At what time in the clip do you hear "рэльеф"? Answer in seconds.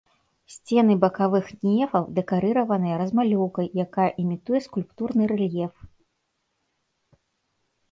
5.35-5.87